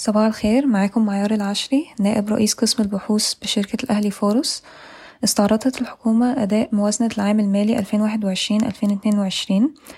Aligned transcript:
صباح 0.00 0.24
الخير 0.24 0.66
معاكم 0.66 1.06
معيار 1.06 1.30
العشري 1.30 1.86
نائب 2.00 2.28
رئيس 2.28 2.54
قسم 2.54 2.82
البحوث 2.82 3.34
بشركة 3.34 3.84
الأهلي 3.84 4.10
فورس. 4.10 4.62
استعرضت 5.24 5.80
الحكومة 5.80 6.42
أداء 6.42 6.68
موازنة 6.72 7.10
العام 7.18 7.40
المالي 7.40 7.78
2021-2022 7.78 7.82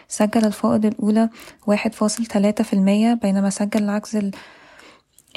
سجل 0.09 0.45
الفائض 0.45 0.87
الأولى 0.87 1.29
واحد 1.67 1.95
فاصل 1.95 2.27
تلاتة 2.27 2.65
في 2.65 2.73
المية 2.73 3.15
بينما 3.15 3.51
سجل 3.51 3.83
العجز 3.83 4.31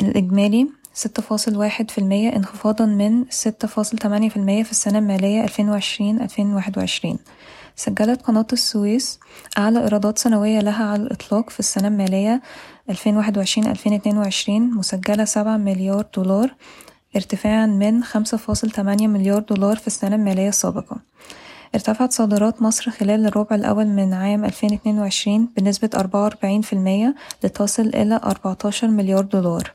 الإجمالي 0.02 0.68
ستة 0.94 1.22
فاصل 1.22 1.58
واحد 1.58 1.92
في 1.92 1.98
المية 1.98 2.36
انخفاضا 2.36 2.86
من 2.86 3.26
ستة 3.30 3.68
فاصل 3.68 3.98
تمانية 3.98 4.30
في 4.30 4.38
المية 4.38 4.64
في 4.64 4.72
السنة 4.72 5.00
المالية 5.00 5.46
2020-2021 5.46 5.52
سجلت 7.76 8.22
قناة 8.22 8.48
السويس 8.54 9.20
أعلى 9.58 9.84
إيرادات 9.84 10.18
سنوية 10.18 10.60
لها 10.60 10.86
على 10.86 11.04
الإطلاق 11.04 11.50
في 11.50 11.60
السنة 11.60 11.88
المالية 11.88 12.42
2021-2022 12.92 14.50
مسجلة 14.50 15.26
سبعة 15.26 15.58
مليار 15.58 16.06
دولار 16.16 16.56
ارتفاعا 17.16 17.66
من 17.66 18.04
خمسة 18.04 18.38
فاصل 18.38 18.70
تمانية 18.70 19.08
مليار 19.08 19.40
دولار 19.40 19.76
في 19.76 19.88
السنة 19.88 20.16
المالية 20.16 20.50
السابقة. 20.50 20.98
ارتفعت 21.76 22.12
صادرات 22.12 22.62
مصر 22.62 22.92
خلال 22.92 23.26
الربع 23.26 23.56
الأول 23.56 23.88
من 23.88 24.14
عام 24.14 24.46
2022 24.46 25.50
بنسبة 25.58 25.90
أربعة 25.96 26.24
وأربعين 26.24 26.62
في 26.62 26.74
المية 26.74 27.16
لتصل 27.44 27.88
إلى 27.88 28.20
أربعتاشر 28.24 28.88
مليار 28.88 29.24
دولار. 29.24 29.74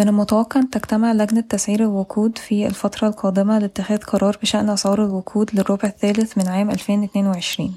من 0.00 0.08
المتوقع 0.08 0.60
أن 0.60 0.70
تجتمع 0.70 1.12
لجنة 1.12 1.40
تسعير 1.40 1.80
الوقود 1.80 2.38
في 2.38 2.66
الفترة 2.66 3.08
القادمة 3.08 3.58
لاتخاذ 3.58 3.98
قرار 3.98 4.38
بشأن 4.42 4.70
أسعار 4.70 5.04
الوقود 5.04 5.50
للربع 5.54 5.88
الثالث 5.88 6.38
من 6.38 6.48
عام 6.48 6.70
2022 6.70 7.74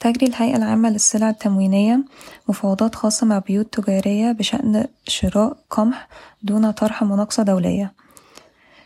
تجري 0.00 0.26
الهيئة 0.26 0.56
العامة 0.56 0.90
للسلع 0.90 1.30
التموينية 1.30 2.04
مفاوضات 2.48 2.94
خاصة 2.94 3.26
مع 3.26 3.38
بيوت 3.38 3.80
تجارية 3.80 4.32
بشأن 4.32 4.86
شراء 5.08 5.56
قمح 5.70 6.08
دون 6.42 6.70
طرح 6.70 7.02
مناقصة 7.02 7.42
دولية. 7.42 7.92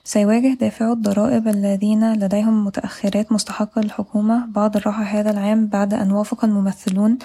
سيواجه 0.05 0.57
دافعو 0.61 0.93
الضرائب 0.93 1.49
الذين 1.49 2.13
لديهم 2.13 2.65
متأخرات 2.65 3.33
مستحقة 3.33 3.81
للحكومة 3.81 4.47
بعض 4.47 4.77
الراحة 4.77 5.03
هذا 5.03 5.31
العام 5.31 5.67
بعد 5.67 5.95
أن 5.95 6.13
وافق 6.13 6.45
الممثلون 6.45 7.19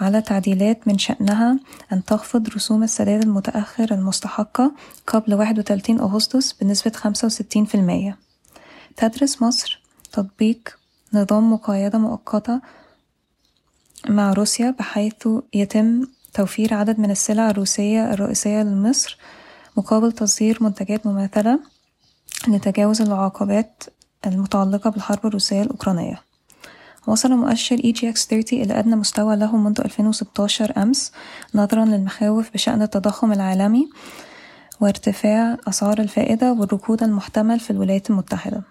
على 0.00 0.22
تعديلات 0.22 0.88
من 0.88 0.98
شأنها 0.98 1.58
أن 1.92 2.04
تخفض 2.04 2.48
رسوم 2.48 2.82
السداد 2.82 3.22
المتأخر 3.22 3.94
المستحقة 3.94 4.72
قبل 5.06 5.34
واحد 5.34 5.58
وتلاتين 5.58 6.00
أغسطس 6.00 6.52
بنسبة 6.52 6.90
خمسة 6.90 7.26
وستين 7.26 7.64
في 7.64 7.74
المية. 7.74 8.18
تدرس 8.96 9.42
مصر 9.42 9.82
تطبيق 10.12 10.78
نظام 11.14 11.52
مقايضة 11.52 11.98
مؤقتة 11.98 12.60
مع 14.08 14.32
روسيا 14.32 14.70
بحيث 14.70 15.28
يتم 15.54 16.06
توفير 16.34 16.74
عدد 16.74 17.00
من 17.00 17.10
السلع 17.10 17.50
الروسية 17.50 18.12
الرئيسية 18.12 18.62
لمصر 18.62 19.18
مقابل 19.76 20.12
تصدير 20.12 20.58
منتجات 20.60 21.06
مماثلة 21.06 21.60
لتجاوز 22.48 23.02
العقبات 23.02 23.84
المتعلقة 24.26 24.90
بالحرب 24.90 25.26
الروسية 25.26 25.62
الأوكرانية. 25.62 26.22
وصل 27.06 27.32
مؤشر 27.32 27.76
EGX30 27.76 28.52
إلى 28.52 28.78
أدنى 28.78 28.96
مستوى 28.96 29.36
له 29.36 29.56
منذ 29.56 29.80
2016 29.80 30.72
أمس 30.76 31.12
نظرا 31.54 31.84
للمخاوف 31.84 32.50
بشأن 32.54 32.82
التضخم 32.82 33.32
العالمي 33.32 33.88
وارتفاع 34.80 35.56
أسعار 35.68 35.98
الفائدة 35.98 36.52
والركود 36.52 37.02
المحتمل 37.02 37.60
في 37.60 37.70
الولايات 37.70 38.10
المتحدة. 38.10 38.62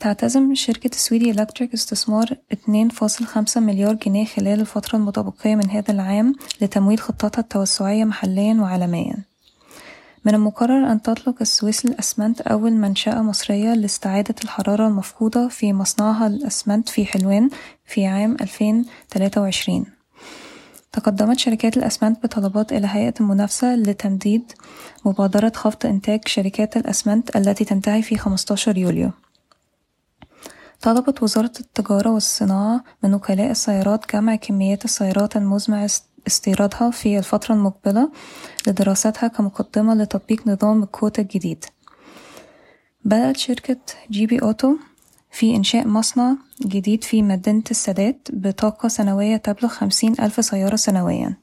تعتزم 0.00 0.54
شركة 0.54 0.90
سويدي 0.96 1.30
إلكتريك 1.30 1.72
استثمار 1.72 2.36
اتنين 2.52 2.88
فاصل 2.88 3.24
خمسة 3.24 3.60
مليار 3.60 3.94
جنيه 3.94 4.24
خلال 4.24 4.60
الفترة 4.60 4.96
المتبقية 4.96 5.54
من 5.54 5.70
هذا 5.70 5.90
العام 5.90 6.34
لتمويل 6.60 7.00
خطتها 7.00 7.40
التوسعية 7.40 8.04
محليا 8.04 8.54
وعالميا. 8.54 9.31
من 10.24 10.34
المقرر 10.34 10.92
أن 10.92 11.02
تطلق 11.02 11.34
السويس 11.40 11.86
للأسمنت 11.86 12.40
أول 12.40 12.72
منشأة 12.72 13.22
مصرية 13.22 13.74
لاستعادة 13.74 14.34
الحرارة 14.44 14.88
المفقودة 14.88 15.48
في 15.48 15.72
مصنعها 15.72 16.28
للأسمنت 16.28 16.88
في 16.88 17.06
حلوان 17.06 17.50
في 17.84 18.06
عام 18.06 18.36
2023 18.40 19.86
تقدمت 20.92 21.38
شركات 21.38 21.76
الأسمنت 21.76 22.22
بطلبات 22.22 22.72
إلى 22.72 22.86
هيئة 22.90 23.14
المنافسة 23.20 23.76
لتمديد 23.76 24.52
مبادرة 25.04 25.52
خفض 25.54 25.86
إنتاج 25.86 26.20
شركات 26.28 26.76
الأسمنت 26.76 27.36
التي 27.36 27.64
تنتهي 27.64 28.02
في 28.02 28.16
15 28.18 28.78
يوليو. 28.78 29.10
طلبت 30.80 31.22
وزارة 31.22 31.52
التجارة 31.60 32.10
والصناعة 32.10 32.84
من 33.02 33.14
وكلاء 33.14 33.50
السيارات 33.50 34.12
جمع 34.12 34.36
كميات 34.36 34.84
السيارات 34.84 35.36
المزمع 35.36 35.86
استيرادها 36.26 36.90
في 36.90 37.18
الفترة 37.18 37.54
المقبلة 37.54 38.10
لدراستها 38.66 39.28
كمقدمة 39.28 39.94
لتطبيق 39.94 40.48
نظام 40.48 40.82
الكوتا 40.82 41.22
الجديد. 41.22 41.64
بدأت 43.04 43.36
شركة 43.36 43.76
جي 44.10 44.26
بي 44.26 44.42
أوتو 44.42 44.76
في 45.30 45.56
إنشاء 45.56 45.88
مصنع 45.88 46.36
جديد 46.66 47.04
في 47.04 47.22
مدينة 47.22 47.62
السادات 47.70 48.28
بطاقة 48.32 48.88
سنوية 48.88 49.36
تبلغ 49.36 49.68
خمسين 49.68 50.14
ألف 50.20 50.44
سيارة 50.44 50.76
سنويا. 50.76 51.36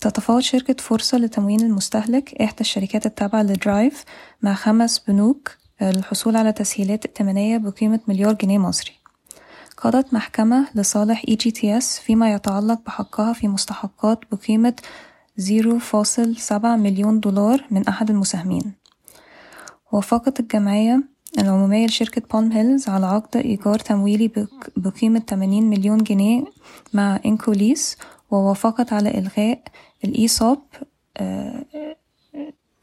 تتفاوض 0.00 0.40
شركة 0.40 0.74
فرصة 0.78 1.18
لتمويل 1.18 1.60
المستهلك 1.60 2.42
إحدى 2.42 2.60
الشركات 2.60 3.06
التابعة 3.06 3.42
لدرايف 3.42 4.04
مع 4.42 4.54
خمس 4.54 4.98
بنوك 4.98 5.56
للحصول 5.80 6.36
على 6.36 6.52
تسهيلات 6.52 7.06
ائتمانية 7.06 7.58
بقيمة 7.58 8.00
مليار 8.08 8.32
جنيه 8.32 8.58
مصري. 8.58 8.99
قضت 9.80 10.14
محكمة 10.14 10.68
لصالح 10.74 11.22
اي 11.28 11.34
جي 11.34 11.50
تي 11.50 11.78
اس 11.78 11.98
فيما 11.98 12.32
يتعلق 12.34 12.80
بحقها 12.86 13.32
في 13.32 13.48
مستحقات 13.48 14.18
بقيمة 14.32 14.74
zero 15.36 15.78
فاصل 15.78 16.36
سبعة 16.36 16.76
مليون 16.76 17.20
دولار 17.20 17.64
من 17.70 17.88
أحد 17.88 18.10
المساهمين. 18.10 18.72
وافقت 19.92 20.40
الجمعية 20.40 21.02
العمومية 21.38 21.86
لشركة 21.86 22.22
بالم 22.32 22.52
هيلز 22.52 22.88
على 22.88 23.06
عقد 23.06 23.36
إيجار 23.36 23.78
تمويلي 23.78 24.30
بقيمة 24.76 25.18
تمانين 25.18 25.70
مليون 25.70 25.98
جنيه 25.98 26.44
مع 26.94 27.20
إنكوليس 27.26 27.96
ووافقت 28.30 28.92
على 28.92 29.18
إلغاء 29.18 29.62
الإيصال 30.04 30.58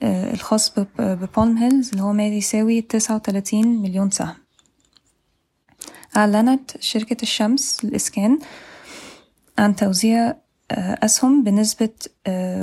الخاص 0.03 0.73
ببالم 0.99 1.57
هيلز 1.57 1.89
اللي 1.89 2.03
هو 2.03 2.13
ما 2.13 2.27
يساوي 2.27 2.81
تسعة 2.81 3.15
وتلاتين 3.15 3.81
مليون 3.81 4.09
سهم. 4.09 4.35
أعلنت 6.16 6.72
شركة 6.81 7.18
الشمس 7.23 7.85
للإسكان 7.85 8.40
عن 9.59 9.75
توزيع 9.75 10.35
أسهم 10.72 11.44
بنسبة 11.44 11.90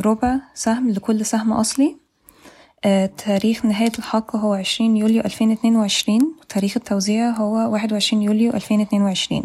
ربع 0.05 0.41
سهم 0.55 0.91
لكل 0.91 1.27
سهم 1.27 1.53
أصلي. 1.53 1.97
تاريخ 3.25 3.65
نهاية 3.65 3.93
الحق 3.99 4.37
هو 4.37 4.55
عشرين 4.55 4.97
يوليو 4.97 5.21
ألفين 5.21 5.51
اتنين 5.51 5.77
وعشرين 5.77 6.35
وتاريخ 6.41 6.77
التوزيع 6.77 7.31
هو 7.31 7.73
واحد 7.73 7.93
وعشرين 7.93 8.23
يوليو 8.23 8.53
ألفين 8.55 8.81
اتنين 8.81 9.03
وعشرين. 9.03 9.45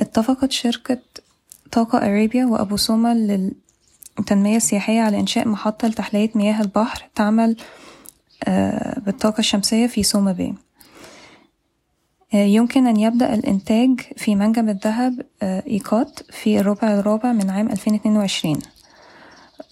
اتفقت 0.00 0.52
شركة 0.52 0.98
طاقة 1.72 1.98
أريبيا 1.98 2.44
وأبو 2.44 2.76
سوما 2.76 3.14
للتنمية 4.18 4.56
السياحية 4.56 5.00
على 5.00 5.20
إنشاء 5.20 5.48
محطة 5.48 5.88
لتحلية 5.88 6.30
مياه 6.34 6.60
البحر 6.60 7.08
تعمل 7.14 7.56
بالطاقة 8.96 9.38
الشمسية 9.38 9.86
في 9.86 10.02
سوما 10.02 10.32
باي. 10.32 10.54
يمكن 12.34 12.86
أن 12.86 12.96
يبدأ 12.96 13.34
الإنتاج 13.34 14.00
في 14.16 14.34
منجم 14.34 14.68
الذهب 14.68 15.26
إيقات 15.42 16.20
في 16.32 16.60
الربع 16.60 16.94
الرابع 16.94 17.32
من 17.32 17.50
عام 17.50 17.68
2022 17.70 18.58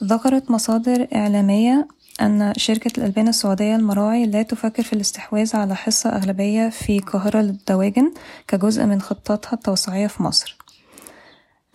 ذكرت 0.05 0.51
مصادر 0.51 1.09
إعلامية 1.15 1.89
أن 2.21 2.53
شركة 2.57 2.99
الألبان 2.99 3.29
السعودية 3.29 3.77
المراعي 3.77 4.27
لا 4.27 4.43
تفكر 4.43 4.83
في 4.83 4.93
الاستحواذ 4.93 5.57
على 5.57 5.77
حصة 5.77 6.11
أغلبية 6.11 6.69
في 6.69 6.97
القاهرة 6.97 7.41
للدواجن 7.41 8.13
كجزء 8.49 8.85
من 8.85 9.01
خطتها 9.01 9.53
التوسعية 9.53 10.07
في 10.07 10.23
مصر. 10.23 10.57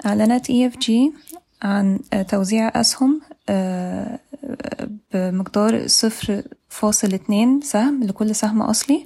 أعلنت 0.06 0.52
EFG 0.52 0.92
عن 1.62 2.00
توزيع 2.28 2.72
أسهم 2.76 3.22
بمقدار 5.14 5.88
صفر 5.88 6.44
فاصل 6.74 7.14
اتنين 7.14 7.62
سهم 7.62 8.04
لكل 8.04 8.36
سهم 8.36 8.62
أصلي. 8.62 9.06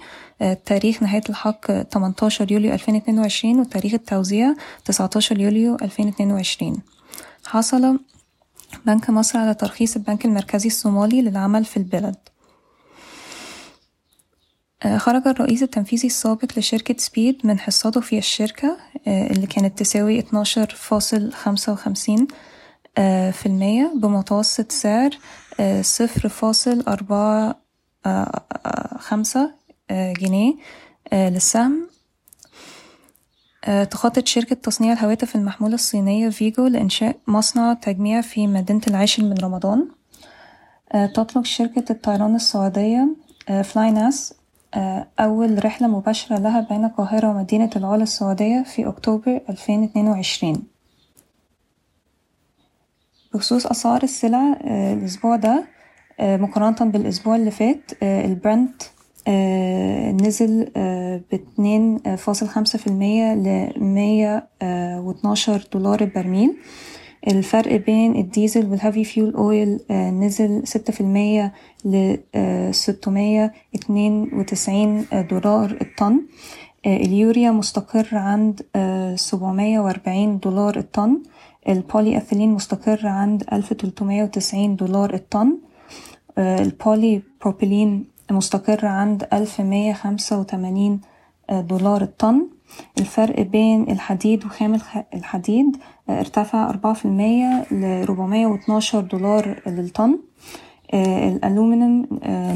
تاريخ 0.66 1.04
نهاية 1.04 1.22
الحق 1.30 1.72
18 1.72 2.52
يوليو 2.52 2.74
2022 2.74 3.60
وتاريخ 3.60 3.94
التوزيع 3.94 4.54
19 4.86 5.40
يوليو 5.40 5.76
2022 5.76 6.82
حصل 7.46 8.00
بنك 8.86 9.10
مصر 9.10 9.40
على 9.40 9.54
ترخيص 9.54 9.96
البنك 9.96 10.26
المركزي 10.26 10.68
الصومالي 10.68 11.22
للعمل 11.22 11.66
في 11.66 11.78
البلد. 11.78 12.16
خرج 14.98 15.28
الرئيس 15.28 15.64
التنفيذي 15.64 16.08
السابق 16.08 16.48
لشركة 16.58 16.96
سبيد 16.98 17.38
من 17.44 17.60
حصته 17.60 18.02
في 18.02 18.18
الشركة 18.18 18.78
اللي 19.08 19.48
كانت 19.48 19.80
تساوي 19.80 20.20
اتناشر 20.20 20.76
فاصل 20.78 21.34
خمسة 21.34 21.74
وخمسين 21.74 22.28
في 23.32 23.46
المية 23.46 23.94
بمتوسط 23.96 24.72
سعر 24.72 25.10
صفر 25.82 26.30
فاصل 26.30 26.84
أربعة 26.88 27.56
خمسة 28.98 29.52
جنيه 29.92 30.54
للسهم. 31.14 31.88
تخطط 33.92 34.28
شركة 34.28 34.56
تصنيع 34.56 34.94
الهواتف 34.94 35.36
المحمولة 35.36 35.74
الصينية 35.76 36.30
فيجو 36.30 36.68
لإنشاء 36.68 37.18
مصنع 37.28 37.74
تجميع 37.74 38.22
في 38.22 38.48
مدينة 38.48 38.82
العاشر 38.88 39.24
من 39.24 39.38
رمضان. 39.38 39.88
تطلق 41.16 41.46
شركة 41.46 41.92
الطيران 41.92 42.36
السعودية 42.36 43.08
فلاي 43.64 43.92
ناس 43.92 44.34
أول 45.20 45.66
رحلة 45.66 45.88
مباشرة 45.88 46.38
لها 46.38 46.60
بين 46.62 46.86
القاهرة 46.86 47.30
ومدينة 47.30 47.70
العلا 47.76 48.04
السعودية 48.04 48.64
في 48.64 48.88
أكتوبر 48.88 49.42
ألفين 49.50 49.84
اتنين 49.84 50.08
وعشرين. 50.08 50.77
بخصوص 53.38 53.66
أسعار 53.68 54.04
السلع 54.04 54.58
الأسبوع 54.94 55.36
ده 55.36 55.64
مقارنة 56.20 56.92
بالأسبوع 56.92 57.36
اللي 57.36 57.52
فات 57.52 57.92
البرنت 58.04 58.82
نزل 60.24 60.70
باتنين 61.32 61.98
فاصل 62.16 62.48
خمسة 62.48 62.80
في 62.80 62.88
المية 62.88 63.34
لمية 63.34 64.48
واتناشر 65.00 65.68
دولار 65.74 66.02
البرميل. 66.02 66.58
الفرق 67.28 67.76
بين 67.76 68.16
الديزل 68.16 68.66
وال 68.72 68.81
heavy 68.81 69.04
fuel 69.04 69.34
oil 69.34 69.80
نزل 69.92 70.68
ستة 70.68 70.94
في 70.94 71.02
المية 71.02 71.54
لستمية 71.86 73.54
اتنين 73.76 74.30
وتسعين 74.34 75.06
دولار 75.32 75.78
الطن. 75.82 76.22
اليوريا 76.88 77.52
مستقر 77.52 78.08
عند 78.12 78.62
سبعمية 79.16 79.80
وأربعين 79.80 80.40
دولار 80.40 80.78
الطن. 80.78 81.22
البولي 81.70 82.18
أثيلين 82.18 82.54
مستقر 82.54 83.08
عند 83.08 83.44
ألف 83.54 83.74
تلتمية 83.74 84.24
وتسعين 84.24 84.76
دولار 84.76 85.14
الطن. 85.14 85.58
البولي 86.38 87.22
بروبيلين 87.42 88.08
مستقر 88.32 88.86
عند 88.86 89.28
ألف 89.34 89.62
مية 89.62 89.94
خمسة 89.94 90.40
وتمانين 90.40 91.02
دولار 91.52 92.02
الطن. 92.02 92.48
الفرق 93.00 93.42
بين 93.42 93.92
الحديد 93.92 94.46
وخام 94.46 94.80
الحديد 95.14 95.78
ارتفع 96.10 96.70
أربعة 96.70 96.94
في 96.94 97.06
المية 97.06 97.66
لربعمية 97.72 98.48
واتناشر 98.48 99.02
دولار 99.02 99.62
للطن. 99.68 100.20
الألومنيوم 100.94 102.08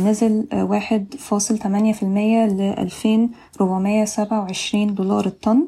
نزل 0.07 0.47
واحد 0.53 1.13
فاصل 1.19 1.57
تمانية 1.57 1.93
في 1.93 2.03
المية 2.03 2.45
لألفين 2.45 3.31
ربعمية 3.61 4.05
سبعة 4.05 4.39
وعشرين 4.39 4.95
دولار 4.95 5.25
الطن. 5.25 5.67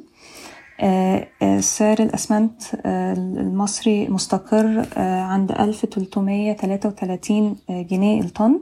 سعر 1.60 2.00
الأسمنت 2.00 2.62
المصري 2.86 4.08
مستقر 4.08 4.86
عند 4.98 5.52
ألف 5.52 5.86
تلتمية 5.86 6.54
تلاتة 6.54 6.90
وتلاتين 6.90 7.56
جنيه 7.70 8.22
الطن. 8.22 8.60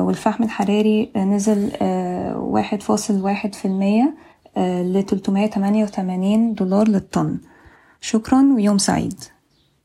والفحم 0.00 0.44
الحراري 0.44 1.10
نزل 1.16 1.70
واحد 2.36 2.82
فاصل 2.82 3.22
واحد 3.22 3.54
في 3.54 3.64
المية 3.64 4.14
لتلتمية 4.96 5.46
تمانية 5.46 5.84
وتمانين 5.84 6.54
دولار 6.54 6.88
للطن. 6.88 7.38
شكرا 8.00 8.52
ويوم 8.56 8.78
سعيد. 8.78 9.20